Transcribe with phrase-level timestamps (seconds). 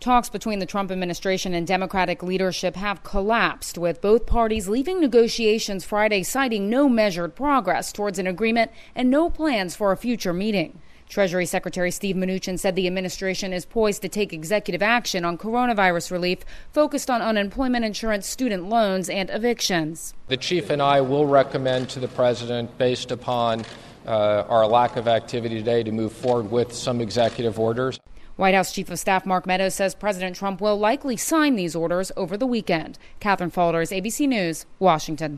[0.00, 5.84] Talks between the Trump administration and Democratic leadership have collapsed, with both parties leaving negotiations
[5.84, 10.80] Friday citing no measured progress towards an agreement and no plans for a future meeting.
[11.08, 16.12] Treasury Secretary Steve Mnuchin said the administration is poised to take executive action on coronavirus
[16.12, 16.38] relief
[16.72, 20.14] focused on unemployment insurance, student loans, and evictions.
[20.28, 23.64] The chief and I will recommend to the president, based upon
[24.06, 27.98] uh, our lack of activity today, to move forward with some executive orders.
[28.38, 32.12] White House Chief of Staff Mark Meadows says President Trump will likely sign these orders
[32.16, 32.96] over the weekend.
[33.18, 35.36] Katherine Faulders, ABC News, Washington.